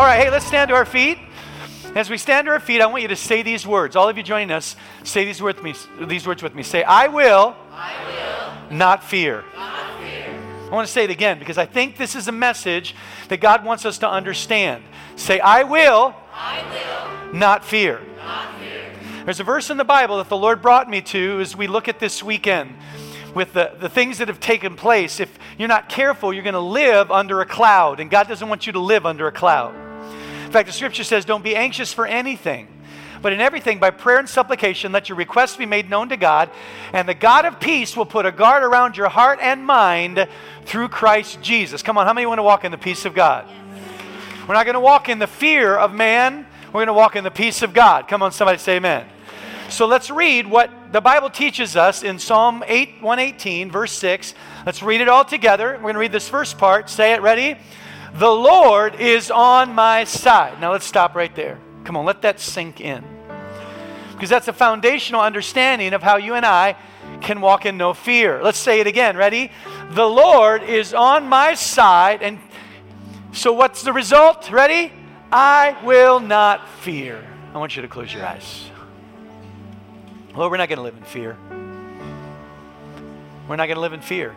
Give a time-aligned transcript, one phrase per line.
[0.00, 1.18] All right, hey, let's stand to our feet.
[1.94, 3.96] As we stand to our feet, I want you to say these words.
[3.96, 4.74] All of you joining us,
[5.04, 6.06] say these words with me.
[6.06, 6.62] These words with me.
[6.62, 7.92] Say, "I will, I
[8.70, 10.34] will not fear." not fear.
[10.70, 12.94] I want to say it again because I think this is a message
[13.28, 14.84] that God wants us to understand.
[15.16, 18.94] Say, "I will, I will not fear." not fear.
[19.26, 21.88] There's a verse in the Bible that the Lord brought me to as we look
[21.88, 22.74] at this weekend
[23.34, 25.20] with the, the things that have taken place.
[25.20, 28.66] If you're not careful, you're going to live under a cloud, and God doesn't want
[28.66, 29.89] you to live under a cloud.
[30.50, 32.66] In fact, the scripture says, Don't be anxious for anything,
[33.22, 36.50] but in everything, by prayer and supplication, let your requests be made known to God,
[36.92, 40.26] and the God of peace will put a guard around your heart and mind
[40.64, 41.84] through Christ Jesus.
[41.84, 43.46] Come on, how many want to walk in the peace of God?
[44.48, 46.44] We're not going to walk in the fear of man.
[46.66, 48.08] We're going to walk in the peace of God.
[48.08, 49.06] Come on, somebody say amen.
[49.68, 54.34] So let's read what the Bible teaches us in Psalm 8, 118, verse 6.
[54.66, 55.74] Let's read it all together.
[55.74, 56.90] We're going to read this first part.
[56.90, 57.56] Say it, ready?
[58.14, 60.60] The Lord is on my side.
[60.60, 61.58] Now let's stop right there.
[61.84, 63.04] Come on, let that sink in.
[64.12, 66.76] Because that's a foundational understanding of how you and I
[67.20, 68.42] can walk in no fear.
[68.42, 69.16] Let's say it again.
[69.16, 69.50] Ready?
[69.90, 72.22] The Lord is on my side.
[72.22, 72.38] And
[73.32, 74.50] so what's the result?
[74.50, 74.92] Ready?
[75.32, 77.24] I will not fear.
[77.54, 78.68] I want you to close your eyes.
[80.34, 81.36] Lord, we're not going to live in fear.
[83.48, 84.34] We're not going to live in fear.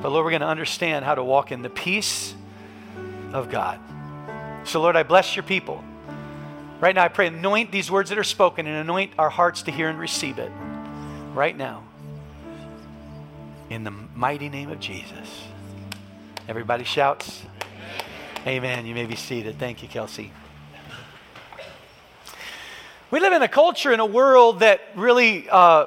[0.00, 2.34] But Lord, we're going to understand how to walk in the peace
[3.32, 3.80] of God.
[4.64, 5.82] So, Lord, I bless your people.
[6.80, 9.72] Right now, I pray, anoint these words that are spoken and anoint our hearts to
[9.72, 10.52] hear and receive it.
[11.34, 11.84] Right now.
[13.70, 15.42] In the mighty name of Jesus.
[16.48, 17.42] Everybody shouts.
[18.46, 18.86] Amen.
[18.86, 19.58] You may be seated.
[19.58, 20.30] Thank you, Kelsey.
[23.10, 25.86] We live in a culture, in a world that really, uh,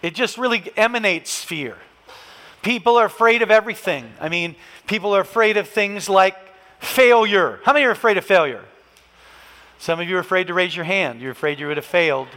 [0.00, 1.76] it just really emanates fear.
[2.62, 4.12] People are afraid of everything.
[4.20, 4.54] I mean,
[4.86, 6.36] people are afraid of things like
[6.78, 7.60] failure.
[7.64, 8.64] How many are afraid of failure?
[9.78, 11.20] Some of you are afraid to raise your hand.
[11.20, 12.28] You're afraid you would have failed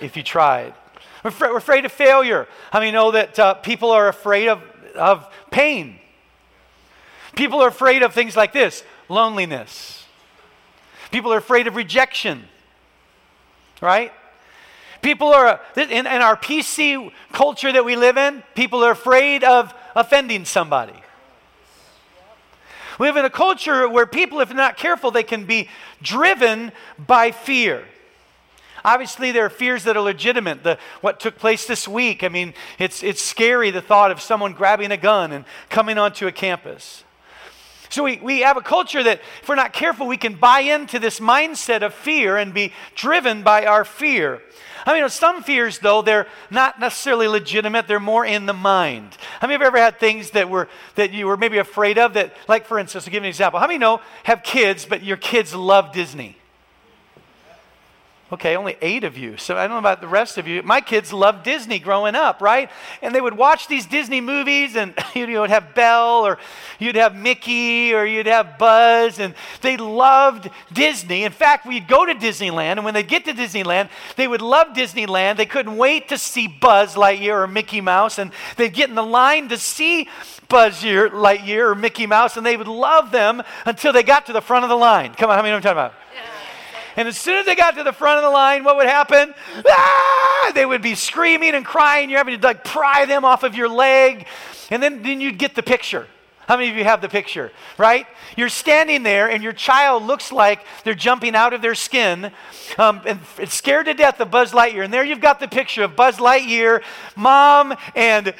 [0.00, 0.74] if you tried.
[1.22, 2.46] We're, afraid, of failure.
[2.72, 4.62] How many know that uh, people are afraid of,
[4.94, 5.98] of pain?
[7.34, 10.04] People are afraid of things like this loneliness.
[11.10, 12.44] People are afraid of rejection,
[13.80, 14.12] right?
[15.06, 19.72] People are, in, in our PC culture that we live in, people are afraid of
[19.94, 21.00] offending somebody.
[22.98, 25.68] We live in a culture where people, if not careful, they can be
[26.02, 27.84] driven by fear.
[28.84, 30.64] Obviously, there are fears that are legitimate.
[30.64, 34.54] The, what took place this week, I mean, it's, it's scary the thought of someone
[34.54, 37.04] grabbing a gun and coming onto a campus.
[37.88, 40.98] So we, we have a culture that, if we're not careful, we can buy into
[40.98, 44.42] this mindset of fear and be driven by our fear.
[44.84, 47.88] I mean, some fears, though, they're not necessarily legitimate.
[47.88, 49.16] They're more in the mind.
[49.40, 52.14] How many have ever had things that were that you were maybe afraid of?
[52.14, 53.58] That, like, for instance, to give you an example.
[53.58, 56.36] How many know have kids, but your kids love Disney?
[58.32, 59.36] Okay, only eight of you.
[59.36, 60.60] So I don't know about the rest of you.
[60.64, 62.68] My kids loved Disney growing up, right?
[63.00, 66.38] And they would watch these Disney movies, and you would have Belle, or
[66.80, 69.32] you'd have Mickey, or you'd have Buzz, and
[69.62, 71.22] they loved Disney.
[71.22, 74.68] In fact, we'd go to Disneyland, and when they get to Disneyland, they would love
[74.74, 75.36] Disneyland.
[75.36, 79.04] They couldn't wait to see Buzz Lightyear or Mickey Mouse, and they'd get in the
[79.04, 80.08] line to see
[80.48, 84.40] Buzz Lightyear or Mickey Mouse, and they would love them until they got to the
[84.40, 85.14] front of the line.
[85.14, 86.05] Come on, how many know what I'm talking about?
[86.96, 89.34] And as soon as they got to the front of the line, what would happen?
[89.68, 90.52] Ah!
[90.54, 92.08] They would be screaming and crying.
[92.08, 94.26] You're having to like pry them off of your leg.
[94.70, 96.06] And then, then you'd get the picture.
[96.48, 97.50] How many of you have the picture?
[97.76, 98.06] Right?
[98.36, 102.30] You're standing there, and your child looks like they're jumping out of their skin,
[102.78, 103.18] um, and
[103.48, 104.84] scared to death of Buzz Lightyear.
[104.84, 106.82] And there you've got the picture of Buzz Lightyear,
[107.16, 108.32] mom, and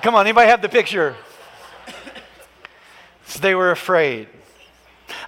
[0.00, 1.16] come on, anybody have the picture?
[3.26, 4.28] So they were afraid.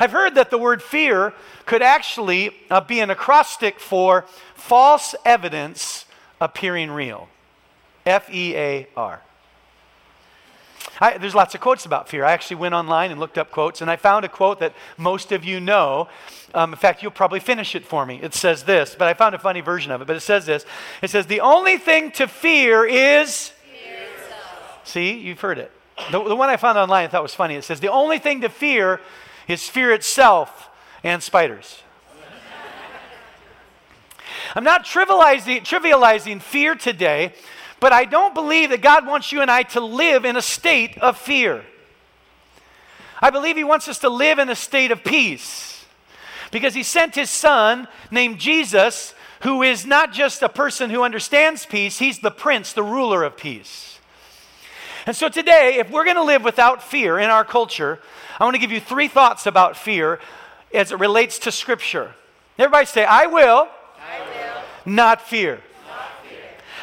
[0.01, 1.35] I've heard that the word fear
[1.67, 4.25] could actually uh, be an acrostic for
[4.55, 6.07] false evidence
[6.41, 7.29] appearing real.
[8.05, 9.23] F E A R.
[11.21, 12.25] there's lots of quotes about fear.
[12.25, 15.33] I actually went online and looked up quotes, and I found a quote that most
[15.33, 16.09] of you know.
[16.55, 18.21] Um, in fact, you'll probably finish it for me.
[18.21, 20.07] It says this, but I found a funny version of it.
[20.07, 20.67] But it says this
[21.01, 23.49] It says, The only thing to fear is.
[23.49, 24.81] Fear itself.
[24.85, 25.71] See, you've heard it.
[26.11, 27.55] The, the one I found online I thought was funny.
[27.55, 29.01] It says, The only thing to fear
[29.49, 30.71] is fear itself
[31.05, 31.83] and spiders.
[34.55, 37.33] I'm not trivializing, trivializing fear today,
[37.81, 40.99] but I don't believe that God wants you and I to live in a state
[40.99, 41.65] of fear.
[43.21, 45.85] I believe He wants us to live in a state of peace
[46.51, 51.65] because He sent His Son named Jesus, who is not just a person who understands
[51.65, 53.99] peace, He's the Prince, the ruler of peace.
[55.07, 57.99] And so today, if we're going to live without fear in our culture,
[58.39, 60.21] I want to give you three thoughts about fear
[60.75, 62.15] as it relates to Scripture.
[62.59, 65.61] Everybody say, I will, I will not fear.
[65.87, 66.39] not fear.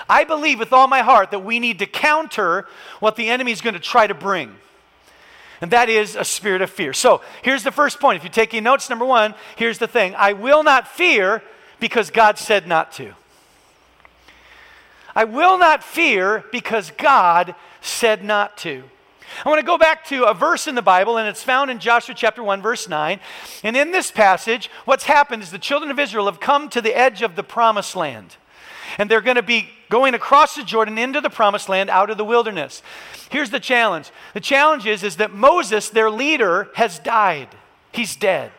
[0.08, 2.68] I believe with all my heart that we need to counter
[3.00, 4.56] what the enemy is going to try to bring.
[5.62, 6.94] And that is a spirit of fear.
[6.94, 8.18] So here's the first point.
[8.18, 11.44] If you're taking notes, number one, here's the thing I will not fear
[11.80, 13.14] because God said not to.
[15.16, 18.84] I will not fear because God said not to.
[19.46, 21.80] I want to go back to a verse in the Bible, and it's found in
[21.80, 23.20] Joshua chapter 1, verse 9.
[23.64, 26.96] And in this passage, what's happened is the children of Israel have come to the
[26.98, 28.38] edge of the promised land.
[28.98, 32.18] And they're going to be going across the Jordan into the promised land out of
[32.18, 32.82] the wilderness.
[33.30, 37.50] Here's the challenge the challenge is, is that Moses, their leader, has died,
[37.92, 38.52] he's dead.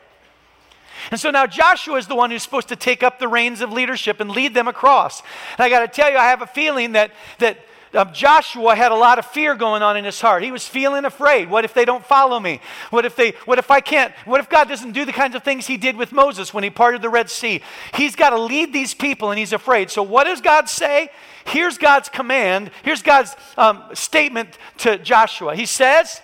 [1.11, 3.73] And so now Joshua is the one who's supposed to take up the reins of
[3.73, 5.23] leadership and lead them across.
[5.57, 7.59] And I got to tell you, I have a feeling that, that
[7.93, 10.45] um, Joshua had a lot of fear going on in his heart.
[10.45, 11.51] He was feeling afraid.
[11.51, 12.61] What if they don't follow me?
[12.91, 14.15] What if they what if I can't?
[14.27, 16.71] What if God doesn't do the kinds of things he did with Moses when he
[16.71, 17.63] parted the Red Sea?
[17.95, 19.91] He's got to lead these people and he's afraid.
[19.91, 21.11] So what does God say?
[21.45, 22.71] Here's God's command.
[22.85, 25.57] Here's God's um, statement to Joshua.
[25.57, 26.21] He says,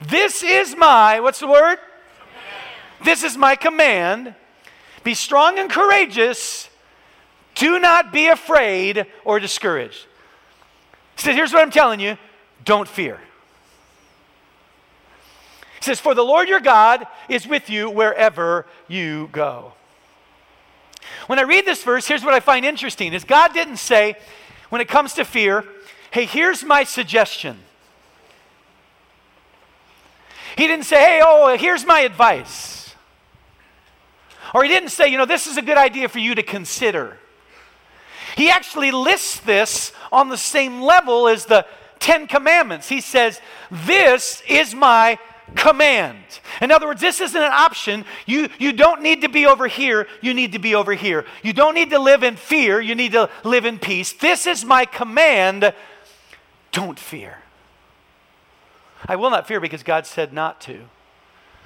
[0.00, 1.78] "This is my what's the word?
[3.04, 4.34] This is my command.
[5.04, 6.68] Be strong and courageous.
[7.54, 10.06] Do not be afraid or discouraged."
[11.16, 12.16] He says, Here's what I'm telling you
[12.64, 13.20] don't fear.
[15.78, 19.72] He says, For the Lord your God is with you wherever you go.
[21.26, 24.16] When I read this verse, here's what I find interesting is God didn't say,
[24.68, 25.64] when it comes to fear,
[26.10, 27.58] hey, here's my suggestion.
[30.56, 32.94] He didn't say, hey, oh, here's my advice.
[34.54, 37.18] Or he didn't say, you know, this is a good idea for you to consider.
[38.36, 41.66] He actually lists this on the same level as the
[41.98, 42.88] Ten Commandments.
[42.88, 43.40] He says,
[43.70, 45.18] This is my
[45.54, 46.18] command.
[46.60, 48.04] In other words, this isn't an option.
[48.26, 51.24] You, you don't need to be over here, you need to be over here.
[51.42, 54.12] You don't need to live in fear, you need to live in peace.
[54.12, 55.72] This is my command.
[56.72, 57.38] Don't fear.
[59.06, 60.80] I will not fear because God said not to.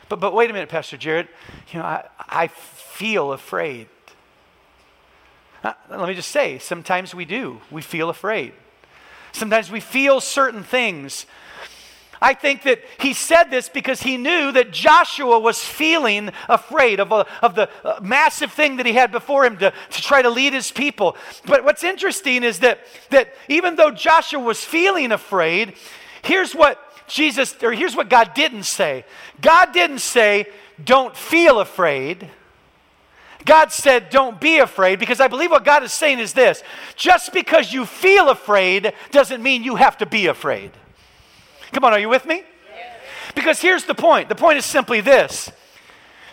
[0.08, 1.28] But, but wait a minute, Pastor Jared.
[1.72, 3.88] You know, I, I feel afraid.
[5.62, 7.60] Uh, let me just say, sometimes we do.
[7.70, 8.52] We feel afraid.
[9.32, 11.26] Sometimes we feel certain things.
[12.22, 17.12] I think that he said this because he knew that Joshua was feeling afraid of,
[17.12, 20.28] a, of the uh, massive thing that he had before him to, to try to
[20.28, 21.16] lead his people.
[21.46, 22.80] But what's interesting is that,
[23.10, 25.74] that even though Joshua was feeling afraid,
[26.22, 29.04] here's what Jesus, or here's what God didn't say
[29.40, 30.46] God didn't say,
[30.82, 32.30] don't feel afraid.
[33.44, 36.62] God said, Don't be afraid, because I believe what God is saying is this
[36.96, 40.72] just because you feel afraid doesn't mean you have to be afraid.
[41.72, 42.44] Come on, are you with me?
[43.34, 45.50] Because here's the point the point is simply this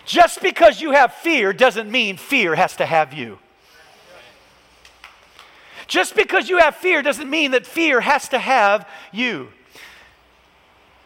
[0.05, 3.39] just because you have fear doesn't mean fear has to have you.
[5.87, 9.49] Just because you have fear doesn't mean that fear has to have you.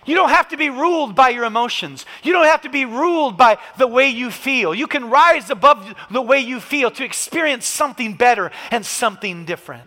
[0.06, 2.06] You don't have to be ruled by your emotions.
[2.24, 4.74] You don't have to be ruled by the way you feel.
[4.74, 9.84] You can rise above the way you feel to experience something better and something different.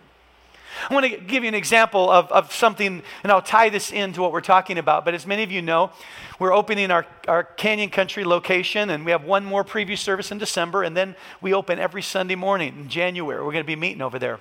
[0.89, 4.21] I want to give you an example of, of something, and I'll tie this into
[4.21, 5.05] what we're talking about.
[5.05, 5.91] But as many of you know,
[6.37, 10.37] we're opening our, our Canyon Country location, and we have one more preview service in
[10.37, 13.39] December, and then we open every Sunday morning in January.
[13.43, 14.39] We're going to be meeting over there.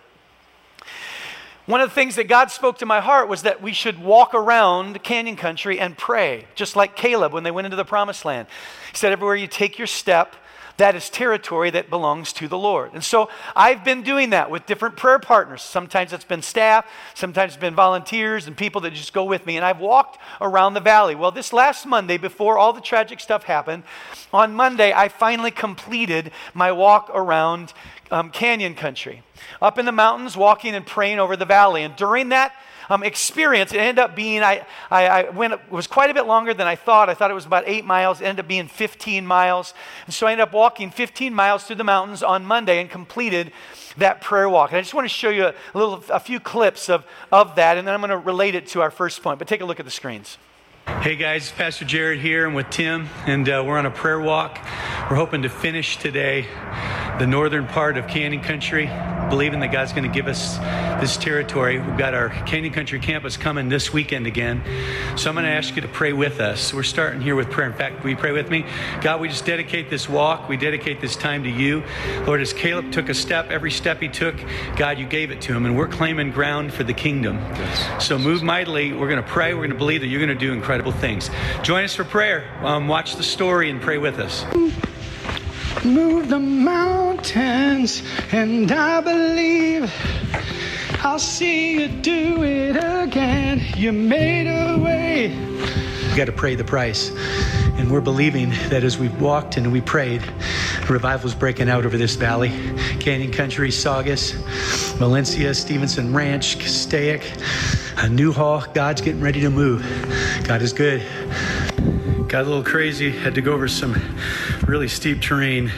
[1.67, 4.35] One of the things that God spoke to my heart was that we should walk
[4.35, 8.49] around Canyon Country and pray, just like Caleb when they went into the promised land.
[8.91, 10.37] He said, Everywhere you take your step,
[10.77, 12.93] that is territory that belongs to the Lord.
[12.95, 15.63] And so I've been doing that with different prayer partners.
[15.63, 19.57] Sometimes it's been staff, sometimes it's been volunteers and people that just go with me.
[19.57, 21.15] And I've walked around the valley.
[21.15, 23.85] Well, this last Monday, before all the tragic stuff happened,
[24.33, 27.73] on Monday, I finally completed my walk around
[28.11, 29.23] um, canyon country,
[29.63, 31.83] up in the mountains, walking and praying over the valley.
[31.83, 32.55] And during that
[32.91, 36.27] um, experience, it ended up being, I, I, I went, it was quite a bit
[36.27, 37.09] longer than I thought.
[37.09, 39.75] I thought it was about eight miles, it ended up being 15 miles.
[40.07, 43.53] And so I ended up walking 15 miles through the mountains on Monday and completed
[43.97, 44.71] that prayer walk.
[44.71, 47.79] And I just want to show you a, little, a few clips of, of that,
[47.79, 49.39] and then I'm going to relate it to our first point.
[49.39, 50.39] But take a look at the screens.
[51.01, 52.47] Hey guys, Pastor Jared here.
[52.47, 54.59] I'm with Tim, and uh, we're on a prayer walk.
[55.09, 56.47] We're hoping to finish today
[57.19, 58.87] the northern part of Canyon Country,
[59.31, 60.59] believing that God's going to give us
[61.01, 61.79] this territory.
[61.79, 64.63] We've got our Canyon Country campus coming this weekend again.
[65.17, 66.75] So I'm going to ask you to pray with us.
[66.75, 67.69] We're starting here with prayer.
[67.69, 68.65] In fact, will you pray with me?
[69.01, 71.85] God, we just dedicate this walk, we dedicate this time to you.
[72.27, 74.35] Lord, as Caleb took a step, every step he took,
[74.77, 77.39] God, you gave it to him, and we're claiming ground for the kingdom.
[78.01, 78.93] So move mightily.
[78.93, 79.55] We're going to pray.
[79.55, 81.31] We're going to believe that you're going to do incredible things.
[81.63, 82.51] Join us for prayer.
[82.65, 84.45] Um, watch the story and pray with us.
[85.83, 88.03] Move the mountains,
[88.33, 89.93] and I believe
[91.03, 93.61] I'll see you do it again.
[93.77, 95.29] You made a way.
[96.11, 97.11] We got to pray the price.
[97.77, 100.23] And we're believing that as we've walked and we prayed,
[100.89, 102.51] revival's breaking out over this valley.
[103.01, 104.31] Canyon Country, Saugus,
[104.97, 107.23] Valencia, Stevenson Ranch, Castaic,
[108.09, 108.65] Newhall.
[108.73, 109.83] God's getting ready to move.
[110.45, 111.03] God is good.
[112.29, 113.95] Got a little crazy, had to go over some
[114.67, 115.71] really steep terrain.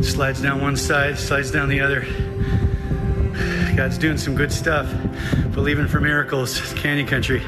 [0.00, 2.06] Slides down one side, slides down the other.
[3.76, 4.90] God's doing some good stuff.
[5.52, 7.40] Believing for miracles, Canyon Country.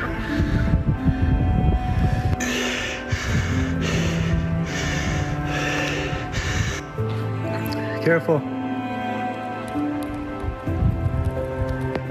[8.04, 8.38] Careful.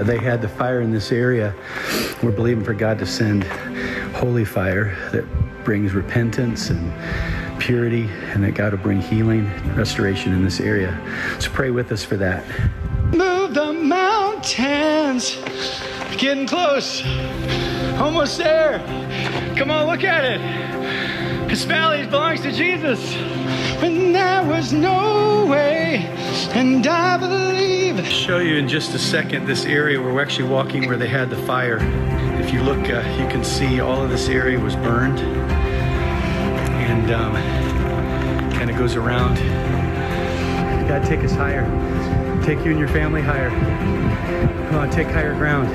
[0.04, 1.54] They had the fire in this area.
[2.22, 3.44] We're believing for God to send
[4.14, 5.24] holy fire that
[5.64, 6.92] brings repentance and
[7.60, 10.98] purity, and that God will bring healing, restoration in this area.
[11.38, 12.44] So pray with us for that.
[13.14, 15.36] Move the mountains.
[16.16, 17.02] Getting close.
[17.98, 18.78] Almost there.
[19.56, 21.48] Come on, look at it.
[21.48, 23.14] This valley belongs to Jesus.
[23.82, 26.06] When there was no way,
[26.54, 28.06] and I believe.
[28.06, 31.30] show you in just a second this area where we're actually walking where they had
[31.30, 31.78] the fire.
[32.40, 35.20] If you look, uh, you can see all of this area was burned
[36.80, 37.34] and um,
[38.52, 39.36] kind of goes around.
[40.88, 41.64] God, take us higher.
[42.42, 43.50] Take you and your family higher.
[44.68, 45.70] Come on, take higher ground.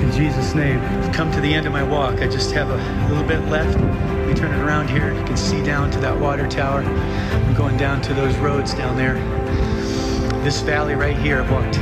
[0.00, 0.80] In Jesus' name.
[1.12, 2.22] Come to the end of my walk.
[2.22, 3.78] I just have a little bit left.
[4.26, 5.12] We turn it around here.
[5.12, 6.80] You can see down to that water tower.
[6.80, 9.14] I'm going down to those roads down there.
[10.42, 11.76] This valley right here, I've walked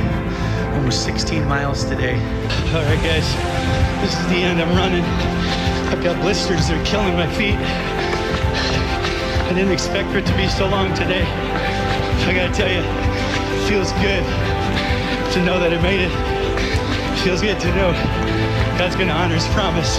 [0.75, 2.15] almost 16 miles today.
[2.75, 3.25] All right, guys.
[4.01, 4.61] This is the end.
[4.61, 5.03] I'm running.
[5.89, 6.67] I've got blisters.
[6.67, 7.55] They're killing my feet.
[9.45, 11.23] I didn't expect for it to be so long today.
[11.23, 14.23] I gotta tell you, it feels good
[15.33, 16.11] to know that I made it.
[16.11, 17.91] It feels good to know
[18.77, 19.97] God's gonna honor his promise.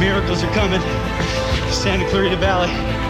[0.00, 0.80] Miracles are coming.
[1.70, 3.05] Santa Clarita Valley.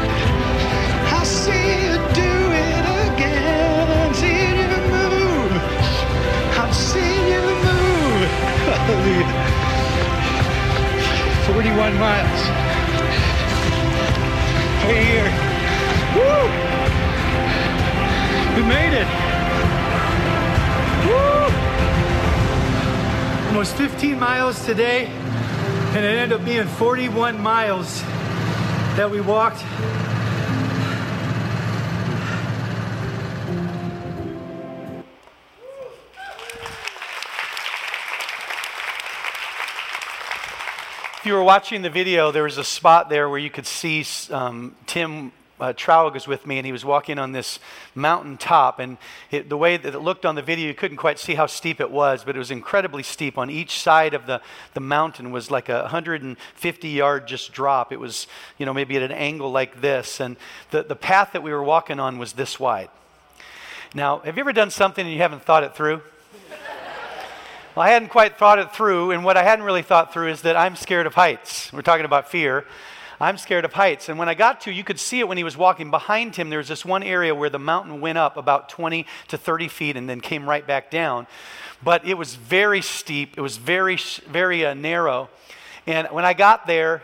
[8.86, 9.26] Hallelujah.
[11.52, 12.40] 41 miles.
[14.84, 15.30] Right here.
[16.14, 16.46] Woo!
[18.54, 19.08] We made it.
[21.04, 21.50] Woo!
[23.48, 28.02] Almost 15 miles today, and it ended up being 41 miles
[28.94, 29.64] that we walked.
[41.26, 44.06] If you were watching the video, there was a spot there where you could see
[44.30, 45.72] um, Tim uh,
[46.14, 47.58] was with me, and he was walking on this
[47.96, 48.78] mountain top.
[48.78, 48.96] And
[49.32, 51.80] it, the way that it looked on the video, you couldn't quite see how steep
[51.80, 53.38] it was, but it was incredibly steep.
[53.38, 54.40] On each side of the,
[54.74, 57.92] the mountain was like a 150 yard just drop.
[57.92, 60.20] It was, you know, maybe at an angle like this.
[60.20, 60.36] And
[60.70, 62.88] the, the path that we were walking on was this wide.
[63.96, 66.02] Now, have you ever done something and you haven't thought it through?
[67.76, 70.40] Well, I hadn't quite thought it through, and what I hadn't really thought through is
[70.42, 71.70] that I'm scared of heights.
[71.74, 72.64] We're talking about fear.
[73.20, 74.08] I'm scared of heights.
[74.08, 76.48] And when I got to, you could see it when he was walking behind him.
[76.48, 79.94] There was this one area where the mountain went up about 20 to 30 feet
[79.94, 81.26] and then came right back down.
[81.84, 85.28] But it was very steep, it was very, very uh, narrow.
[85.86, 87.02] And when I got there,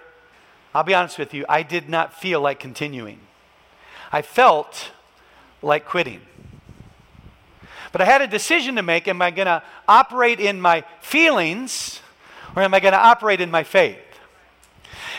[0.75, 3.21] I'll be honest with you, I did not feel like continuing.
[4.11, 4.91] I felt
[5.61, 6.23] like quitting.
[7.93, 9.07] But I had a decision to make.
[9.07, 12.01] Am I going to operate in my feelings
[12.57, 13.99] or am I going to operate in my faith?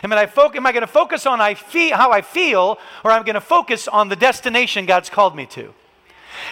[0.04, 3.12] Am I, fo- am I going to focus on I feel, how I feel or
[3.12, 5.74] am I going to focus on the destination God's called me to?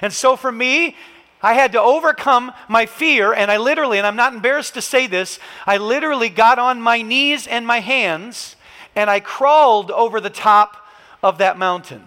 [0.02, 0.96] And so for me,
[1.42, 5.08] I had to overcome my fear, and I literally, and I'm not embarrassed to say
[5.08, 8.56] this, I literally got on my knees and my hands
[8.96, 10.78] and I crawled over the top
[11.24, 12.04] of that mountain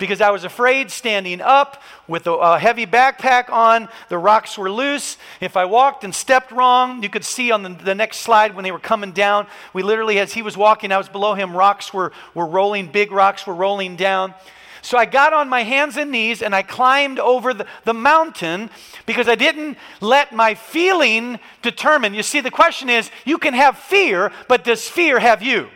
[0.00, 3.88] because I was afraid standing up with a, heavy backpack on.
[4.08, 5.16] The rocks were loose.
[5.40, 8.64] If I walked and stepped wrong, you could see on the, the, next slide when
[8.64, 11.94] they were coming down, we literally, as he was walking, I was below him, rocks
[11.94, 14.34] were, were rolling, big rocks were rolling down.
[14.82, 18.70] So I got on my hands and knees and I climbed over the, the mountain
[19.04, 22.14] because I didn't let my feeling determine.
[22.14, 25.68] You see, the question is you can have fear, but does fear have you?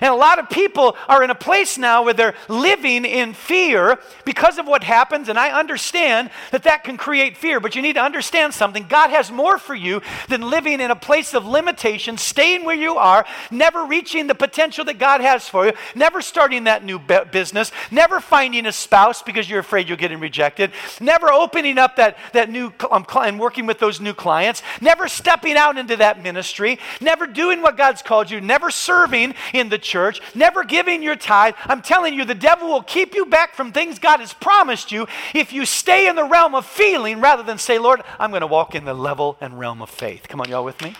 [0.00, 3.98] And a lot of people are in a place now where they're living in fear
[4.24, 5.28] because of what happens.
[5.28, 8.86] And I understand that that can create fear, but you need to understand something.
[8.88, 12.96] God has more for you than living in a place of limitation, staying where you
[12.96, 17.72] are, never reaching the potential that God has for you, never starting that new business,
[17.90, 22.50] never finding a spouse because you're afraid you're getting rejected, never opening up that, that
[22.50, 27.26] new um, and working with those new clients, never stepping out into that ministry, never
[27.26, 31.54] doing what God's called you, never serving in the church, never giving your tithe.
[31.64, 35.06] I'm telling you, the devil will keep you back from things God has promised you
[35.34, 38.46] if you stay in the realm of feeling rather than say, Lord, I'm going to
[38.46, 40.28] walk in the level and realm of faith.
[40.28, 40.94] Come on, y'all with me?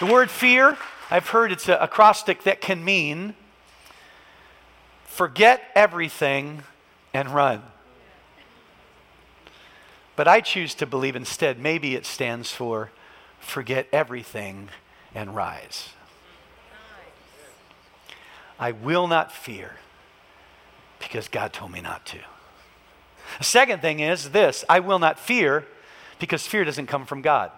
[0.00, 0.76] The word fear,
[1.10, 3.34] I've heard it's an acrostic that can mean
[5.04, 6.62] forget everything
[7.12, 7.62] and run.
[10.14, 12.90] But I choose to believe instead, maybe it stands for
[13.40, 14.68] forget everything
[15.14, 15.90] and rise.
[18.58, 19.72] I will not fear
[20.98, 22.18] because God told me not to.
[23.38, 25.64] The second thing is this I will not fear
[26.18, 27.52] because fear doesn't come from God.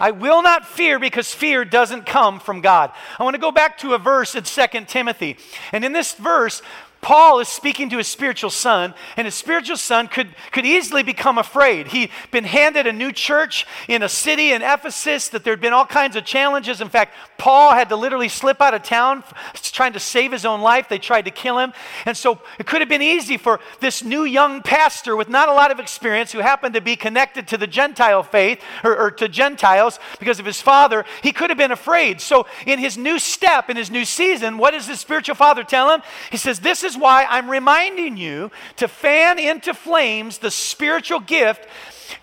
[0.00, 2.90] I will not fear because fear doesn't come from God.
[3.18, 5.36] I want to go back to a verse in 2 Timothy.
[5.70, 6.60] And in this verse,
[7.02, 11.36] Paul is speaking to his spiritual son, and his spiritual son could, could easily become
[11.36, 11.88] afraid.
[11.88, 15.84] He'd been handed a new church in a city in Ephesus, that there'd been all
[15.84, 16.80] kinds of challenges.
[16.80, 19.24] In fact, Paul had to literally slip out of town
[19.72, 20.88] trying to save his own life.
[20.88, 21.72] They tried to kill him.
[22.06, 25.52] And so it could have been easy for this new young pastor with not a
[25.52, 29.28] lot of experience, who happened to be connected to the Gentile faith or, or to
[29.28, 32.20] Gentiles because of his father, he could have been afraid.
[32.20, 35.92] So in his new step, in his new season, what does his spiritual father tell
[35.92, 36.02] him?
[36.30, 41.20] He says, This is is why I'm reminding you to fan into flames the spiritual
[41.20, 41.66] gift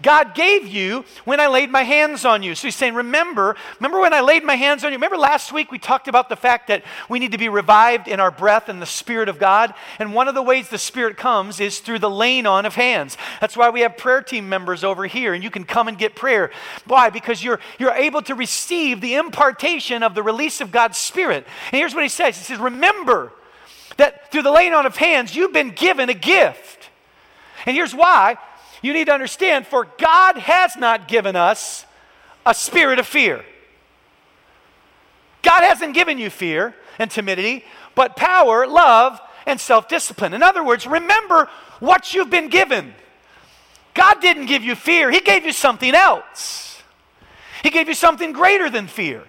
[0.02, 2.56] God gave you when I laid my hands on you.
[2.56, 4.98] So he's saying, Remember, remember when I laid my hands on you?
[4.98, 8.20] Remember last week we talked about the fact that we need to be revived in
[8.20, 9.74] our breath and the Spirit of God?
[9.98, 13.18] And one of the ways the Spirit comes is through the laying on of hands.
[13.42, 16.16] That's why we have prayer team members over here, and you can come and get
[16.16, 16.52] prayer.
[16.86, 17.10] Why?
[17.10, 21.46] Because you're, you're able to receive the impartation of the release of God's Spirit.
[21.72, 23.34] And here's what he says He says, Remember,
[24.00, 26.90] that through the laying on of hands, you've been given a gift.
[27.66, 28.38] And here's why
[28.82, 31.86] you need to understand for God has not given us
[32.46, 33.44] a spirit of fear.
[35.42, 40.34] God hasn't given you fear and timidity, but power, love, and self discipline.
[40.34, 42.94] In other words, remember what you've been given.
[43.94, 46.82] God didn't give you fear, He gave you something else.
[47.64, 49.24] He gave you something greater than fear.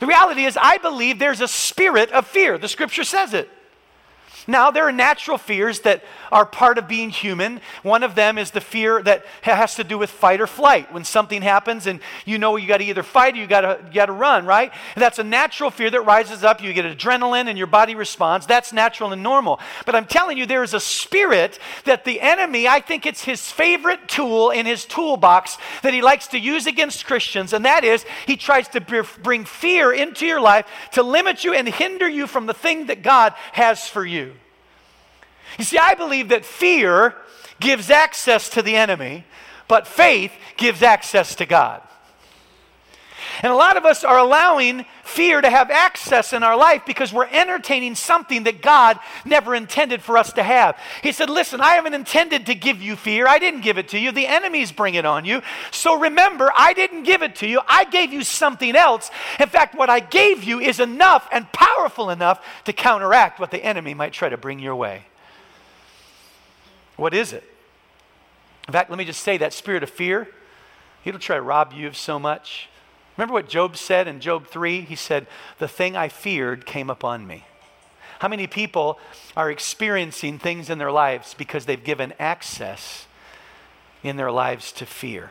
[0.00, 2.58] The reality is, I believe there's a spirit of fear.
[2.58, 3.50] The scripture says it.
[4.50, 7.60] Now, there are natural fears that are part of being human.
[7.84, 10.92] One of them is the fear that has to do with fight or flight.
[10.92, 13.80] When something happens and you know you got to either fight or you got to
[13.92, 14.72] you to run, right?
[14.96, 16.60] And that's a natural fear that rises up.
[16.60, 18.44] You get adrenaline and your body responds.
[18.44, 19.60] That's natural and normal.
[19.86, 23.52] But I'm telling you, there is a spirit that the enemy, I think it's his
[23.52, 28.04] favorite tool in his toolbox that he likes to use against Christians, and that is
[28.26, 28.80] he tries to
[29.22, 33.02] bring fear into your life to limit you and hinder you from the thing that
[33.02, 34.34] God has for you.
[35.58, 37.14] You see, I believe that fear
[37.60, 39.24] gives access to the enemy,
[39.68, 41.82] but faith gives access to God.
[43.42, 47.12] And a lot of us are allowing fear to have access in our life because
[47.12, 50.78] we're entertaining something that God never intended for us to have.
[51.02, 53.26] He said, Listen, I haven't intended to give you fear.
[53.26, 54.12] I didn't give it to you.
[54.12, 55.42] The enemies bring it on you.
[55.70, 57.60] So remember, I didn't give it to you.
[57.66, 59.10] I gave you something else.
[59.38, 63.64] In fact, what I gave you is enough and powerful enough to counteract what the
[63.64, 65.04] enemy might try to bring your way.
[67.00, 67.44] What is it?
[68.68, 70.28] In fact, let me just say that spirit of fear,
[71.02, 72.68] it'll try to rob you of so much.
[73.16, 74.82] Remember what Job said in Job 3?
[74.82, 75.26] He said,
[75.58, 77.46] The thing I feared came upon me.
[78.18, 78.98] How many people
[79.34, 83.06] are experiencing things in their lives because they've given access
[84.02, 85.30] in their lives to fear?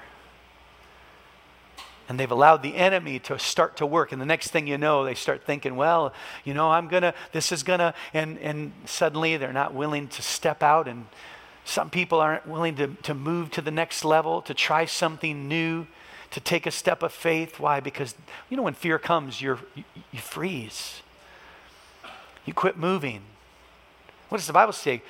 [2.07, 5.05] and they've allowed the enemy to start to work and the next thing you know
[5.05, 6.11] they start thinking well
[6.43, 10.63] you know i'm gonna this is gonna and and suddenly they're not willing to step
[10.63, 11.05] out and
[11.69, 15.85] some people aren't willing to, to move to the next level, to try something new,
[16.31, 17.59] to take a step of faith.
[17.59, 17.79] Why?
[17.79, 18.15] Because,
[18.49, 21.03] you know, when fear comes, you're, you, you freeze.
[22.43, 23.21] You quit moving.
[24.29, 25.03] What does the Bible say?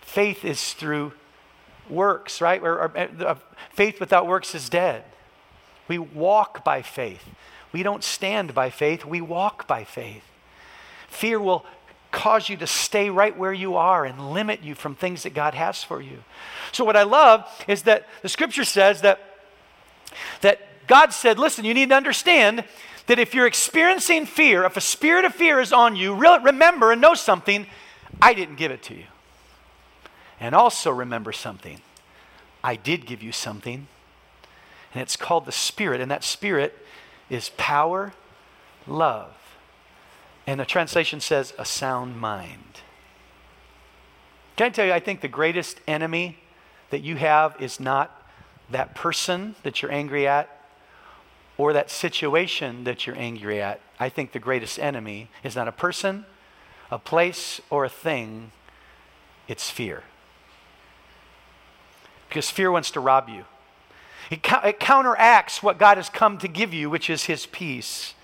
[0.00, 1.12] Faith is through
[1.90, 2.62] works, right?
[2.62, 3.34] Or, or, uh,
[3.74, 5.04] faith without works is dead.
[5.86, 7.28] We walk by faith.
[7.72, 10.24] We don't stand by faith, we walk by faith.
[11.08, 11.66] Fear will
[12.10, 15.54] cause you to stay right where you are and limit you from things that God
[15.54, 16.18] has for you.
[16.72, 19.20] So, what I love is that the scripture says that,
[20.40, 22.64] that God said, listen, you need to understand
[23.06, 27.00] that if you're experiencing fear, if a spirit of fear is on you, remember and
[27.00, 27.66] know something,
[28.20, 29.04] I didn't give it to you.
[30.38, 31.80] And also remember something,
[32.64, 33.88] I did give you something,
[34.94, 36.76] and it's called the Spirit, and that Spirit
[37.28, 38.12] is power,
[38.86, 39.32] love,
[40.50, 42.80] and the translation says a sound mind.
[44.56, 46.38] Can I tell you, I think the greatest enemy
[46.90, 48.28] that you have is not
[48.68, 50.50] that person that you're angry at
[51.56, 53.80] or that situation that you're angry at.
[54.00, 56.26] I think the greatest enemy is not a person,
[56.90, 58.50] a place, or a thing,
[59.46, 60.02] it's fear.
[62.28, 63.44] Because fear wants to rob you.
[64.32, 68.14] It, it counteracts what God has come to give you, which is His peace.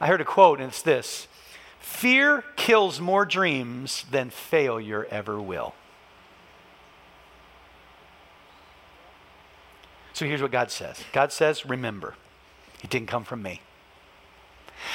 [0.00, 1.28] I heard a quote, and it's this
[1.80, 5.74] Fear kills more dreams than failure ever will.
[10.12, 12.14] So here's what God says God says, Remember,
[12.82, 13.60] it didn't come from me.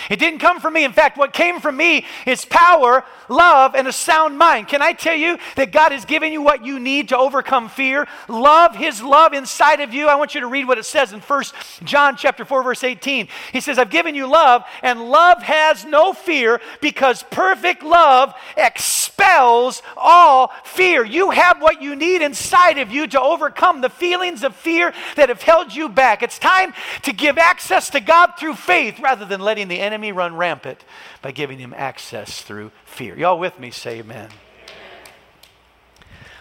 [0.10, 0.84] It didn't come from me.
[0.84, 4.68] In fact, what came from me is power, love, and a sound mind.
[4.68, 8.08] Can I tell you that God has given you what you need to overcome fear?
[8.28, 10.08] Love, His love inside of you.
[10.08, 11.44] I want you to read what it says in 1
[11.84, 13.28] John chapter 4, verse 18.
[13.52, 19.82] He says, I've given you love, and love has no fear because perfect love expels
[19.98, 21.06] all fear.
[21.06, 25.30] You have what you need inside of you to overcome the feelings of fear that
[25.30, 26.24] have held you back.
[26.24, 30.14] It's time to give access to God through faith rather than letting the the enemy
[30.14, 30.86] run rampant
[31.22, 33.18] by giving him access through fear.
[33.18, 33.72] Y'all with me?
[33.72, 34.30] Say amen.
[34.30, 34.30] amen.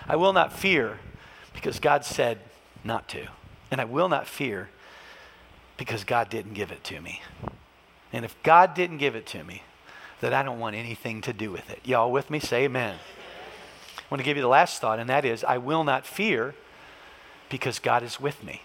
[0.06, 1.00] I will not fear
[1.52, 2.38] because God said
[2.84, 3.26] not to.
[3.72, 4.70] And I will not fear
[5.76, 7.22] because God didn't give it to me.
[8.12, 9.64] And if God didn't give it to me,
[10.20, 11.80] then I don't want anything to do with it.
[11.84, 12.38] Y'all with me?
[12.38, 12.98] Say amen.
[13.98, 16.54] I want to give you the last thought, and that is I will not fear
[17.48, 18.62] because God is with me.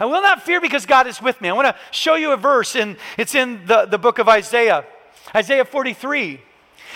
[0.00, 1.48] I will not fear because God is with me.
[1.48, 4.84] I want to show you a verse, and it's in the, the book of Isaiah,
[5.34, 6.40] Isaiah 43.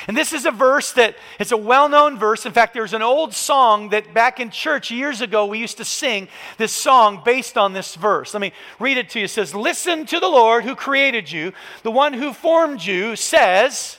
[0.08, 2.46] And this is a verse that it's a well known verse.
[2.46, 5.84] In fact, there's an old song that back in church years ago we used to
[5.84, 6.28] sing
[6.58, 8.34] this song based on this verse.
[8.34, 9.24] Let me read it to you.
[9.24, 13.98] It says, Listen to the Lord who created you, the one who formed you says,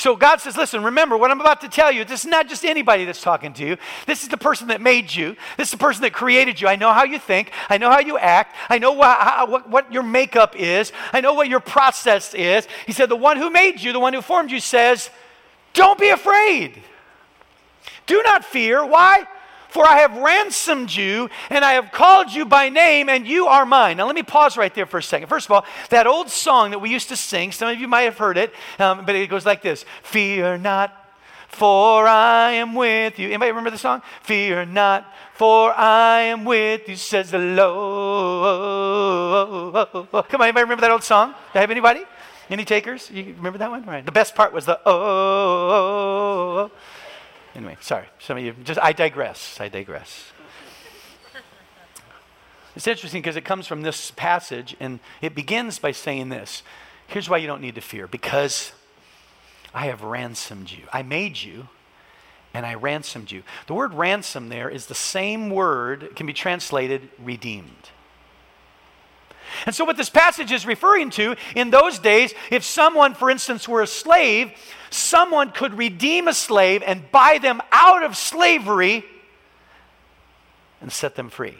[0.00, 2.06] so God says, listen, remember what I'm about to tell you.
[2.06, 3.76] This is not just anybody that's talking to you.
[4.06, 5.36] This is the person that made you.
[5.58, 6.68] This is the person that created you.
[6.68, 7.52] I know how you think.
[7.68, 8.56] I know how you act.
[8.70, 10.90] I know what, how, what, what your makeup is.
[11.12, 12.66] I know what your process is.
[12.86, 15.10] He said, the one who made you, the one who formed you says,
[15.74, 16.82] don't be afraid.
[18.06, 18.84] Do not fear.
[18.84, 19.26] Why?
[19.70, 23.64] For I have ransomed you, and I have called you by name, and you are
[23.64, 23.96] mine.
[23.96, 25.28] Now, let me pause right there for a second.
[25.28, 28.02] First of all, that old song that we used to sing, some of you might
[28.02, 30.92] have heard it, um, but it goes like this Fear not,
[31.48, 33.28] for I am with you.
[33.28, 34.02] Anybody remember the song?
[34.22, 37.70] Fear not, for I am with you, says the Lord.
[40.28, 41.30] Come on, anybody remember that old song?
[41.52, 42.04] Do I have anybody?
[42.50, 43.08] Any takers?
[43.12, 43.84] You remember that one?
[43.84, 44.04] Right.
[44.04, 46.72] The best part was the oh.
[47.54, 48.06] Anyway, sorry.
[48.18, 49.60] Some of you, just, I digress.
[49.60, 50.32] I digress.
[52.76, 56.62] It's interesting because it comes from this passage and it begins by saying this.
[57.08, 58.72] Here's why you don't need to fear because
[59.74, 60.84] I have ransomed you.
[60.92, 61.68] I made you
[62.54, 63.42] and I ransomed you.
[63.66, 67.90] The word ransom there is the same word, can be translated redeemed.
[69.66, 73.68] And so, what this passage is referring to, in those days, if someone, for instance,
[73.68, 74.52] were a slave,
[74.90, 79.04] someone could redeem a slave and buy them out of slavery
[80.80, 81.58] and set them free.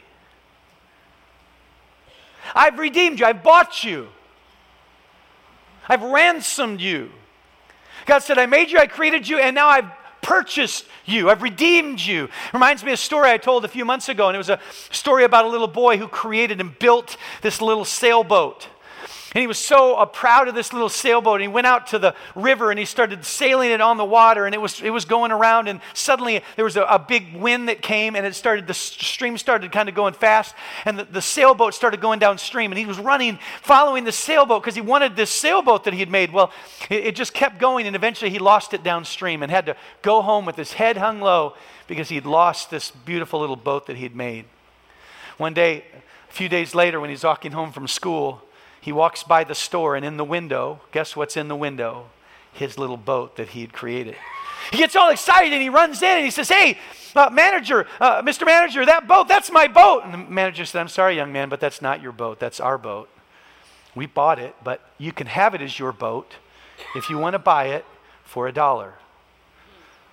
[2.54, 4.08] I've redeemed you, I've bought you,
[5.88, 7.10] I've ransomed you.
[8.06, 9.90] God said, I made you, I created you, and now I've
[10.22, 11.30] purchased you.
[11.30, 12.28] I've redeemed you.
[12.52, 14.60] Reminds me of a story I told a few months ago, and it was a
[14.90, 18.68] story about a little boy who created and built this little sailboat.
[19.32, 21.34] And he was so uh, proud of this little sailboat.
[21.34, 24.44] And he went out to the river and he started sailing it on the water.
[24.44, 25.68] And it was, it was going around.
[25.68, 29.38] And suddenly there was a, a big wind that came and it started, the stream
[29.38, 30.56] started kind of going fast.
[30.84, 32.72] And the, the sailboat started going downstream.
[32.72, 36.10] And he was running, following the sailboat because he wanted this sailboat that he had
[36.10, 36.32] made.
[36.32, 36.50] Well,
[36.88, 37.86] it, it just kept going.
[37.86, 41.20] And eventually he lost it downstream and had to go home with his head hung
[41.20, 41.54] low
[41.86, 44.44] because he'd lost this beautiful little boat that he'd made.
[45.36, 45.84] One day,
[46.28, 48.42] a few days later, when he's walking home from school,
[48.80, 52.06] he walks by the store, and in the window, guess what's in the window?
[52.52, 54.16] His little boat that he had created.
[54.70, 56.78] He gets all excited and he runs in and he says, Hey,
[57.14, 58.44] uh, Manager, uh, Mr.
[58.44, 60.04] Manager, that boat, that's my boat.
[60.04, 62.38] And the manager said, I'm sorry, young man, but that's not your boat.
[62.38, 63.08] That's our boat.
[63.94, 66.34] We bought it, but you can have it as your boat
[66.94, 67.84] if you want to buy it
[68.24, 68.94] for a dollar.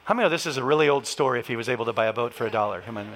[0.06, 2.06] How many know this is a really old story if he was able to buy
[2.06, 2.82] a boat for a dollar?
[2.82, 3.13] Come on.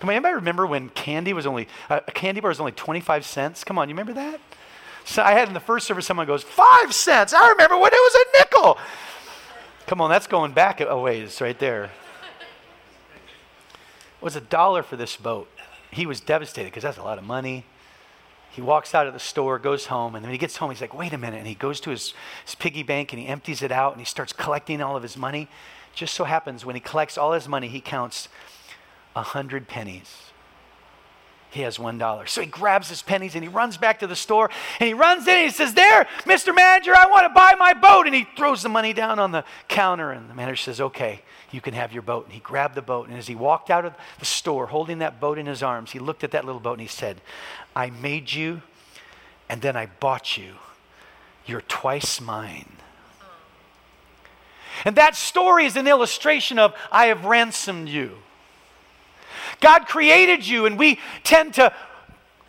[0.00, 3.24] Come on, anybody remember when candy was only, uh, a candy bar was only 25
[3.24, 3.64] cents?
[3.64, 4.40] Come on, you remember that?
[5.04, 7.34] So I had in the first service someone goes, five cents.
[7.34, 8.78] I remember when it was a nickel.
[9.86, 11.84] Come on, that's going back a ways right there.
[11.84, 11.90] It
[14.22, 15.50] was a dollar for this boat.
[15.90, 17.66] He was devastated because that's a lot of money.
[18.50, 20.94] He walks out of the store, goes home, and when he gets home, he's like,
[20.94, 21.38] wait a minute.
[21.38, 24.04] And he goes to his, his piggy bank and he empties it out and he
[24.06, 25.48] starts collecting all of his money.
[25.94, 28.28] Just so happens when he collects all his money, he counts
[29.14, 30.30] a hundred pennies
[31.50, 32.26] he has one dollar.
[32.26, 35.26] So he grabs his pennies and he runs back to the store and he runs
[35.26, 36.54] in and he says, There, Mr.
[36.54, 38.06] Manager, I want to buy my boat.
[38.06, 41.60] And he throws the money down on the counter and the manager says, Okay, you
[41.60, 42.26] can have your boat.
[42.26, 43.08] And he grabbed the boat.
[43.08, 45.98] And as he walked out of the store holding that boat in his arms, he
[45.98, 47.20] looked at that little boat and he said,
[47.74, 48.62] I made you
[49.48, 50.54] and then I bought you.
[51.46, 52.76] You're twice mine.
[54.84, 58.18] And that story is an illustration of I have ransomed you.
[59.60, 61.72] God created you, and we tend to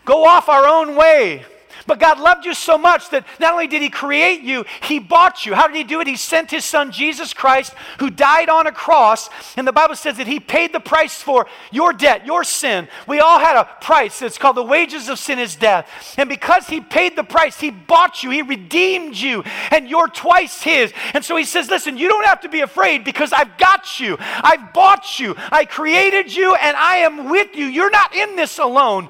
[0.06, 1.46] go off our own way.
[1.88, 5.46] But God loved you so much that not only did He create you, He bought
[5.46, 5.54] you.
[5.54, 6.08] How did He do it?
[6.08, 9.30] He sent His Son, Jesus Christ, who died on a cross.
[9.58, 12.88] And the Bible says that He paid the price for your debt, your sin.
[13.08, 14.22] We all had a price.
[14.22, 16.16] It's called the wages of sin is death.
[16.18, 20.62] And because He paid the price, He bought you, He redeemed you, and you're twice
[20.62, 20.94] His.
[21.14, 24.18] And so He says, Listen, you don't have to be afraid because I've got you.
[24.20, 25.36] I've bought you.
[25.52, 27.66] I created you, and I am with you.
[27.66, 29.10] You're not in this alone.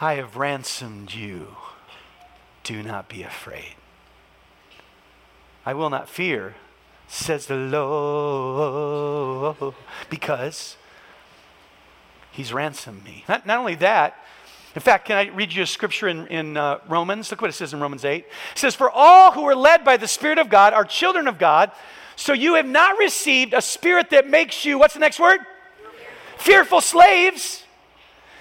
[0.00, 1.56] I have ransomed you.
[2.62, 3.74] Do not be afraid.
[5.66, 6.56] I will not fear,
[7.06, 8.94] says the Lord,
[10.10, 10.76] because
[12.32, 13.24] he's ransomed me.
[13.28, 14.16] Not, not only that,
[14.74, 17.30] in fact, can I read you a scripture in, in uh, Romans?
[17.30, 18.16] Look what it says in Romans 8.
[18.16, 21.38] It says, For all who are led by the Spirit of God are children of
[21.38, 21.70] God.
[22.16, 25.40] So you have not received a spirit that makes you, what's the next word?
[26.38, 27.63] Fearful slaves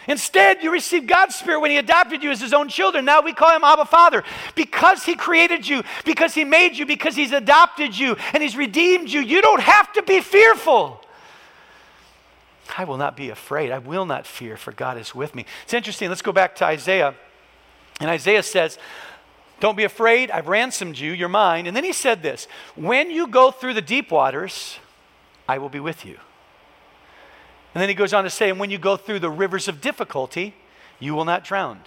[0.08, 3.06] Instead, you received God's Spirit when He adopted you as His own children.
[3.06, 4.24] Now we call Him Abba Father.
[4.56, 9.10] Because He created you, because He made you, because He's adopted you, and He's redeemed
[9.10, 11.04] you, you don't have to be fearful.
[12.78, 13.72] I will not be afraid.
[13.72, 15.46] I will not fear, for God is with me.
[15.63, 16.10] It's interesting.
[16.10, 17.16] Let's go back to Isaiah.
[18.00, 18.78] And Isaiah says,
[19.60, 20.32] Don't be afraid.
[20.32, 21.12] I've ransomed you.
[21.12, 21.68] You're mine.
[21.68, 24.80] And then he said this When you go through the deep waters,
[25.48, 26.18] I will be with you.
[27.74, 29.82] And then he goes on to say, and when you go through the rivers of
[29.82, 30.54] difficulty,
[31.00, 31.80] you will not drown.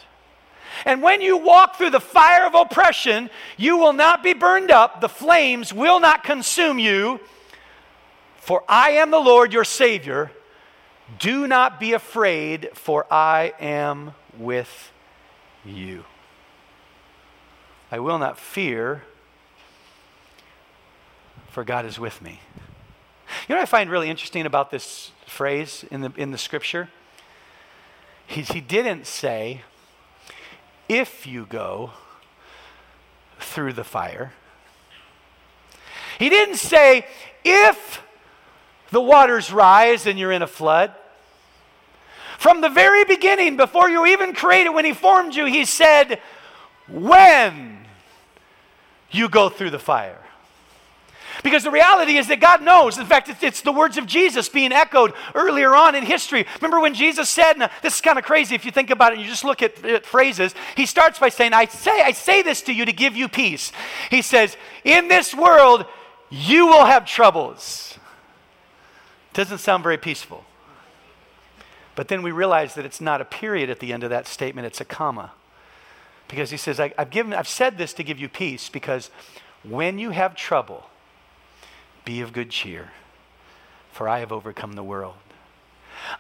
[0.85, 5.01] And when you walk through the fire of oppression, you will not be burned up,
[5.01, 7.20] the flames will not consume you.
[8.37, 10.31] For I am the Lord your Savior.
[11.18, 14.90] Do not be afraid, for I am with
[15.64, 16.05] you.
[17.90, 19.05] I will not fear,
[21.49, 22.40] for God is with me.
[23.49, 26.88] You know what I find really interesting about this phrase in the, in the scripture?
[28.26, 29.62] He, he didn't say,
[30.88, 31.90] if you go
[33.38, 34.32] through the fire.
[36.18, 37.06] He didn't say,
[37.44, 38.02] if
[38.90, 40.92] the waters rise and you're in a flood.
[42.38, 46.20] From the very beginning, before you even created, when He formed you, He said,
[46.88, 47.86] when
[49.10, 50.25] you go through the fire.
[51.46, 52.98] Because the reality is that God knows.
[52.98, 56.44] In fact, it's, it's, the words of Jesus being echoed earlier on in history.
[56.56, 59.12] Remember when Jesus said, now, uh, this is kind of crazy if you think about
[59.12, 60.56] it and you just look at, at phrases.
[60.76, 63.70] He starts by saying, I say, I say this to you to give you peace.
[64.11, 65.87] He says, In this world,
[66.30, 67.96] you will have troubles.
[69.32, 70.42] Doesn't sound very peaceful.
[71.94, 74.66] But then we realize that it's not a period at the end of that statement,
[74.66, 75.30] it's a comma.
[76.26, 79.11] Because he says, I, have given, I've said this to give you peace because
[79.62, 80.90] when you have trouble,
[82.06, 82.88] be of good cheer,
[83.92, 85.16] for I have overcome the world.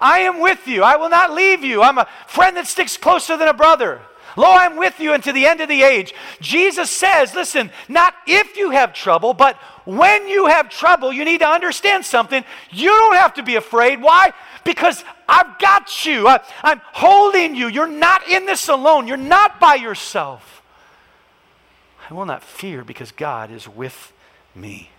[0.00, 0.82] I am with you.
[0.82, 1.80] I will not leave you.
[1.80, 4.00] I'm a friend that sticks closer than a brother.
[4.36, 6.12] Lo, I'm with you unto the end of the age.
[6.40, 11.38] Jesus says, listen, not if you have trouble, but when you have trouble, you need
[11.38, 12.44] to understand something.
[12.70, 14.02] You don't have to be afraid.
[14.02, 14.32] Why?
[14.64, 16.26] Because I've got you.
[16.28, 17.68] I, am holding you.
[17.68, 19.06] You're not in this alone.
[19.06, 20.62] You're not by yourself.
[22.10, 24.12] I will not fear because God is with
[24.54, 24.90] me.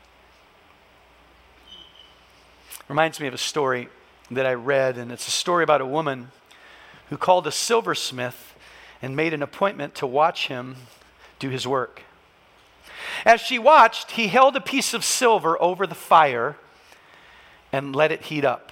[2.90, 3.90] Reminds me of a story
[4.32, 6.32] that I read, and it's a story about a woman
[7.10, 8.56] who called a silversmith
[9.02, 10.78] and made an appointment to watch him
[11.38, 12.04] do his work.
[13.26, 16.56] As she watched, he held a piece of silver over the fire
[17.74, 18.72] and let it heat up.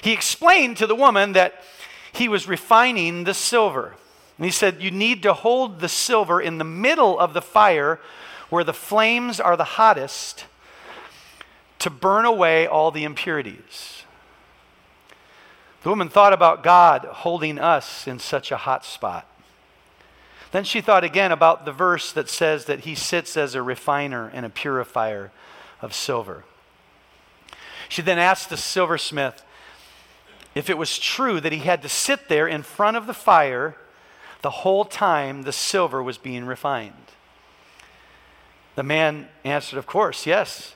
[0.00, 1.62] He explained to the woman that
[2.12, 3.94] he was refining the silver.
[4.38, 8.00] And he said, You need to hold the silver in the middle of the fire
[8.48, 10.46] where the flames are the hottest
[11.78, 14.04] to burn away all the impurities.
[15.82, 19.26] The woman thought about God holding us in such a hot spot.
[20.50, 24.30] Then she thought again about the verse that says that he sits as a refiner
[24.32, 25.30] and a purifier
[25.80, 26.44] of silver.
[27.88, 29.42] She then asked the silversmith
[30.54, 33.76] if it was true that he had to sit there in front of the fire
[34.42, 36.94] the whole time the silver was being refined.
[38.74, 40.74] The man answered, Of course, yes.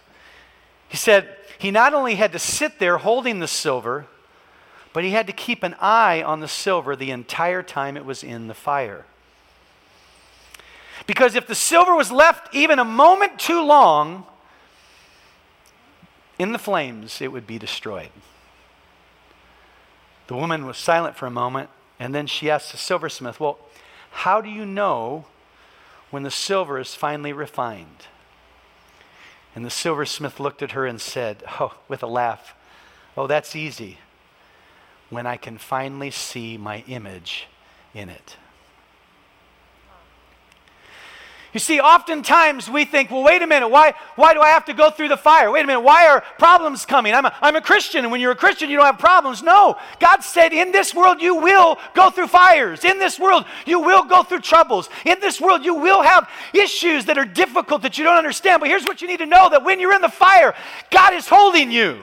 [0.92, 1.26] He said
[1.57, 4.05] he not only had to sit there holding the silver,
[4.92, 8.22] but he had to keep an eye on the silver the entire time it was
[8.22, 9.07] in the fire.
[11.07, 14.26] Because if the silver was left even a moment too long
[16.38, 18.11] in the flames, it would be destroyed.
[20.26, 23.59] The woman was silent for a moment, and then she asked the silversmith, Well,
[24.11, 25.24] how do you know
[26.11, 28.09] when the silver is finally refined?
[29.55, 32.55] And the silversmith looked at her and said, Oh, with a laugh,
[33.17, 33.99] Oh, that's easy.
[35.11, 37.47] When I can finally see my image
[37.95, 38.37] in it.
[41.53, 44.73] You see, oftentimes we think, well, wait a minute, why, why do I have to
[44.73, 45.51] go through the fire?
[45.51, 47.12] Wait a minute, why are problems coming?
[47.12, 49.43] I'm a, I'm a Christian, and when you're a Christian, you don't have problems.
[49.43, 52.87] No, God said, in this world, you will go through fires.
[52.87, 54.88] In this world, you will go through troubles.
[55.05, 58.61] In this world, you will have issues that are difficult that you don't understand.
[58.61, 60.55] But here's what you need to know that when you're in the fire,
[60.91, 62.03] God is holding you.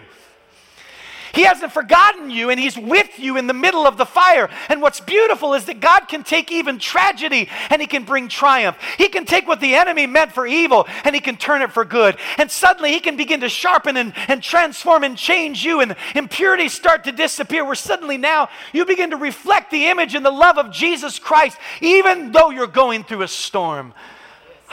[1.34, 4.50] He hasn't forgotten you, and He's with you in the middle of the fire.
[4.68, 8.78] And what's beautiful is that God can take even tragedy and He can bring triumph.
[8.98, 11.86] He can take what the enemy meant for evil and He can turn it for
[11.86, 12.18] good.
[12.38, 16.74] And suddenly He can begin to sharpen and, and transform and change you, and impurities
[16.74, 17.66] start to disappear.
[17.66, 21.58] Where suddenly now you begin to reflect the image and the love of Jesus Christ,
[21.82, 23.94] even though you're going through a storm.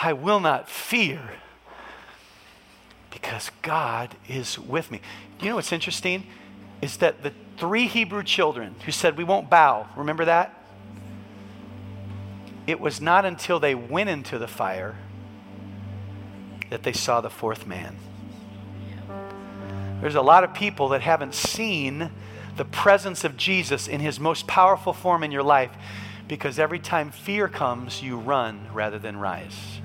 [0.01, 1.21] I will not fear
[3.11, 5.01] because God is with me.
[5.41, 6.27] You know what's interesting?
[6.83, 10.53] Is that the three Hebrew children who said, We won't bow, remember that?
[12.67, 14.97] It was not until they went into the fire
[16.71, 17.97] that they saw the fourth man.
[20.01, 22.11] There's a lot of people that haven't seen
[22.57, 25.71] the presence of Jesus in his most powerful form in your life
[26.29, 29.81] because every time fear comes, you run rather than rise.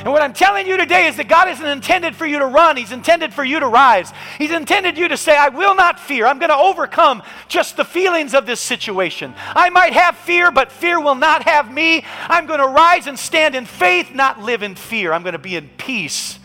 [0.00, 2.76] And what I'm telling you today is that God isn't intended for you to run,
[2.76, 4.12] He's intended for you to rise.
[4.38, 6.26] He's intended you to say, I will not fear.
[6.26, 9.34] I'm going to overcome just the feelings of this situation.
[9.54, 12.04] I might have fear, but fear will not have me.
[12.28, 15.12] I'm going to rise and stand in faith, not live in fear.
[15.12, 16.38] I'm going to be in peace,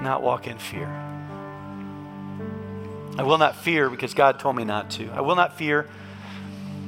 [0.00, 0.86] not walk in fear.
[3.18, 5.10] I will not fear because God told me not to.
[5.10, 5.88] I will not fear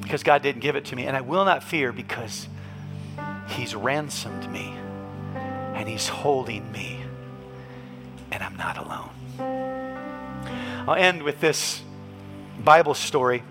[0.02, 1.07] because God didn't give it to me.
[1.07, 2.48] And I will not fear because
[3.48, 4.74] He's ransomed me
[5.79, 7.01] and He's holding me,
[8.33, 9.11] and I'm not alone.
[10.88, 11.83] I'll end with this
[12.64, 13.45] Bible story.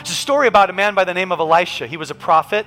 [0.00, 1.86] It's a story about a man by the name of Elisha.
[1.86, 2.66] He was a prophet.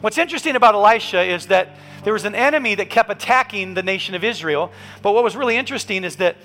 [0.00, 4.14] What's interesting about Elisha is that there was an enemy that kept attacking the nation
[4.14, 4.72] of Israel.
[5.02, 6.36] But what was really interesting is that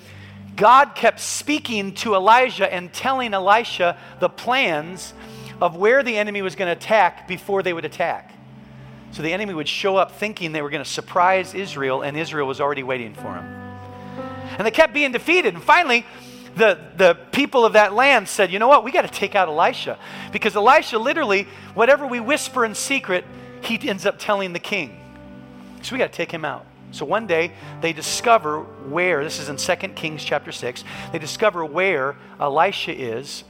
[0.54, 5.14] God kept speaking to Elijah and telling Elisha the plans
[5.62, 8.31] of where the enemy was going to attack before they would attack.
[9.12, 12.48] So the enemy would show up thinking they were going to surprise Israel, and Israel
[12.48, 13.44] was already waiting for them.
[14.58, 15.54] And they kept being defeated.
[15.54, 16.04] And finally,
[16.56, 18.84] the, the people of that land said, You know what?
[18.84, 19.98] We got to take out Elisha.
[20.32, 23.24] Because Elisha, literally, whatever we whisper in secret,
[23.62, 24.98] he ends up telling the king.
[25.82, 26.66] So we got to take him out.
[26.90, 31.64] So one day they discover where, this is in 2 Kings chapter 6, they discover
[31.64, 33.44] where Elisha is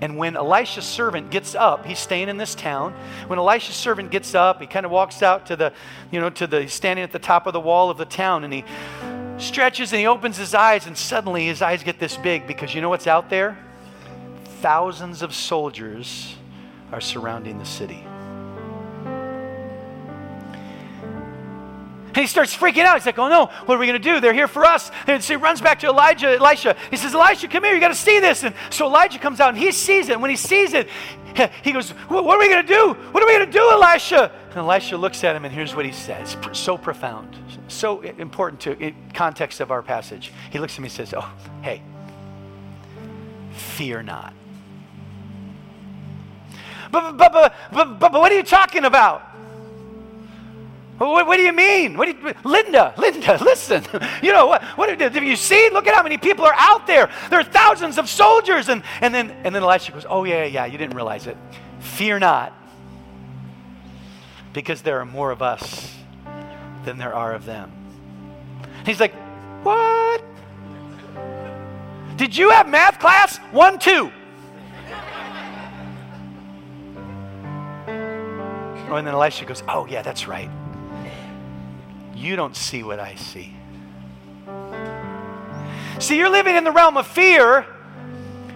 [0.00, 2.92] and when Elisha's servant gets up, he's staying in this town.
[3.28, 5.72] When Elisha's servant gets up, he kind of walks out to the,
[6.10, 8.52] you know, to the, standing at the top of the wall of the town, and
[8.52, 8.64] he
[9.38, 12.80] stretches and he opens his eyes, and suddenly his eyes get this big because you
[12.80, 13.56] know what's out there?
[14.60, 16.36] Thousands of soldiers
[16.92, 18.04] are surrounding the city.
[22.14, 22.96] And he starts freaking out.
[22.96, 24.20] He's like, oh no, what are we going to do?
[24.20, 24.90] They're here for us.
[25.06, 26.76] And so he runs back to Elijah, Elisha.
[26.90, 27.74] He says, Elisha, come here.
[27.74, 28.42] You got to see this.
[28.42, 30.12] And so Elijah comes out and he sees it.
[30.12, 30.88] And when he sees it,
[31.62, 32.92] he goes, what are we going to do?
[33.12, 34.30] What are we going to do, Elisha?
[34.50, 36.36] And Elisha looks at him and here's what he says.
[36.52, 37.36] So profound,
[37.68, 40.32] so important to context of our passage.
[40.50, 41.32] He looks at me and says, oh,
[41.62, 41.80] hey,
[43.52, 44.34] fear not.
[46.90, 49.31] But, but, but, but, but, but what are you talking about?
[51.10, 51.96] What, what do you mean?
[51.96, 53.84] What do you, Linda, Linda, listen.
[54.22, 54.88] You know, what, what
[55.22, 55.72] you seen?
[55.72, 57.10] Look at how many people are out there.
[57.28, 58.68] There are thousands of soldiers.
[58.68, 61.36] And, and, then, and then Elisha goes, Oh, yeah, yeah, you didn't realize it.
[61.80, 62.52] Fear not,
[64.52, 65.96] because there are more of us
[66.84, 67.72] than there are of them.
[68.86, 69.14] He's like,
[69.64, 70.22] What?
[72.16, 73.38] Did you have math class?
[73.50, 74.12] One, two.
[78.88, 80.50] Oh, and then Elisha goes, Oh, yeah, that's right.
[82.22, 83.52] You don't see what I see.
[85.98, 87.66] See, you're living in the realm of fear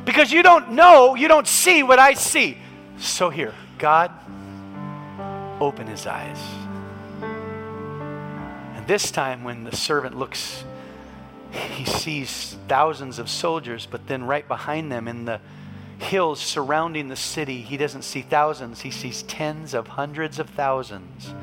[0.04, 2.58] because you don't know, you don't see what I see.
[2.98, 4.12] So here, God,
[5.60, 6.38] open his eyes.
[8.76, 10.62] And this time, when the servant looks,
[11.50, 15.40] he sees thousands of soldiers, but then right behind them in the
[15.98, 21.34] hills surrounding the city, he doesn't see thousands, he sees tens of hundreds of thousands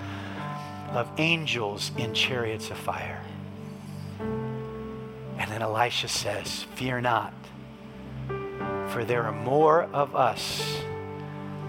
[0.94, 3.22] of angels in chariots of fire.
[4.20, 7.34] And then Elisha says, Fear not,
[8.90, 10.82] for there are more of us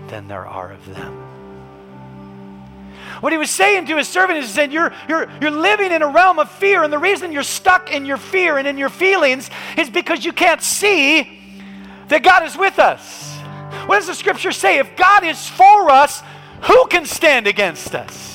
[0.08, 1.24] than there are of them.
[3.20, 6.08] What he was saying to his servant is saying, you're, you're, you're living in a
[6.08, 9.50] realm of fear, and the reason you're stuck in your fear and in your feelings
[9.78, 11.40] is because you can't see
[12.08, 13.38] that God is with us.
[13.86, 14.78] What does the scripture say?
[14.78, 16.22] If God is for us,
[16.62, 18.33] who can stand against us?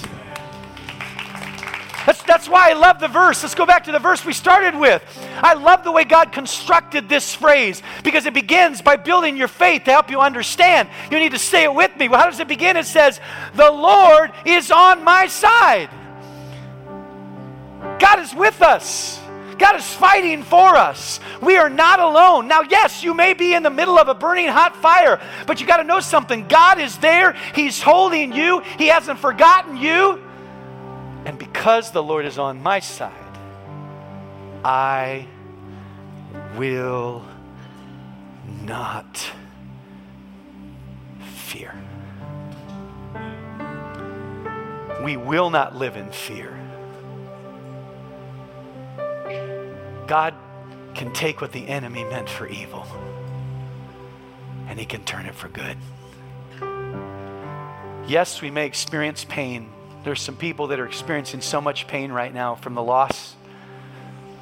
[2.10, 3.44] That's, that's why I love the verse.
[3.44, 5.04] Let's go back to the verse we started with.
[5.44, 9.84] I love the way God constructed this phrase because it begins by building your faith
[9.84, 10.90] to help you understand.
[11.12, 12.10] You need to say it with me.
[12.10, 12.78] Well, how does it begin?
[12.78, 13.22] It says,
[13.54, 15.92] The Lord is on my side.
[18.00, 19.22] God is with us.
[19.60, 21.20] God is fighting for us.
[21.44, 22.48] We are not alone.
[22.48, 25.68] Now, yes, you may be in the middle of a burning hot fire, but you
[25.68, 26.48] got to know something.
[26.48, 27.34] God is there.
[27.54, 30.24] He's holding you, He hasn't forgotten you.
[31.26, 33.14] And because the Lord is on my side,
[34.64, 35.28] I
[36.58, 37.24] will
[38.64, 39.32] not
[41.20, 41.74] fear.
[45.04, 46.56] We will not live in fear.
[50.08, 50.34] God
[50.96, 52.86] can take what the enemy meant for evil
[54.68, 55.78] and he can turn it for good.
[58.08, 59.70] Yes, we may experience pain
[60.04, 63.36] there's some people that are experiencing so much pain right now from the loss.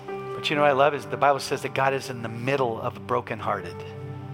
[0.05, 2.30] But you know what I love is the Bible says that God is in the
[2.30, 3.76] middle of brokenhearted.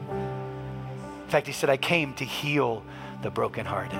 [0.10, 2.84] In fact, He said, I came to heal
[3.22, 4.00] the brokenhearted.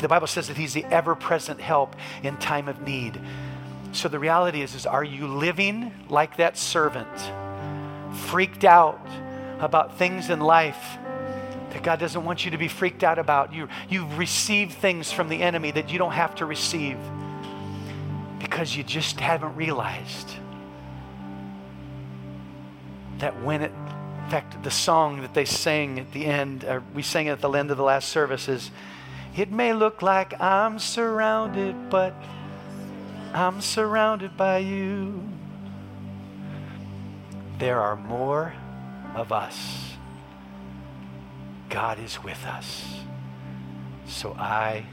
[0.00, 3.20] The Bible says that He's the ever present help in time of need.
[3.92, 7.08] So the reality is, is are you living like that servant,
[8.12, 9.00] freaked out
[9.60, 10.98] about things in life
[11.76, 13.52] that God doesn't want you to be freaked out about.
[13.52, 16.96] You, you receive things from the enemy that you don't have to receive
[18.38, 20.30] because you just haven't realized
[23.18, 23.72] that when it,
[24.24, 27.42] in fact, the song that they sang at the end, or we sang it at
[27.42, 28.70] the end of the last service is,
[29.36, 32.14] it may look like I'm surrounded, but
[33.34, 35.22] I'm surrounded by you.
[37.58, 38.54] There are more
[39.14, 39.85] of us
[41.68, 43.00] God is with us.
[44.06, 44.84] So I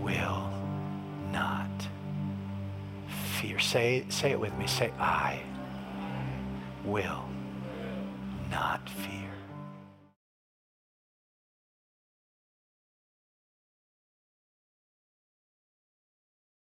[0.00, 0.50] will
[1.32, 1.70] not
[3.38, 3.58] fear.
[3.58, 4.66] Say, say it with me.
[4.66, 5.40] Say, I
[6.84, 7.24] will
[8.50, 9.23] not fear.